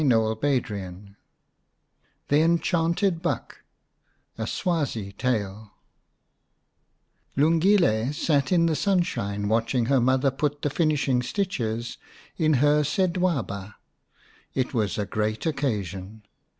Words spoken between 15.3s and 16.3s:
occasion.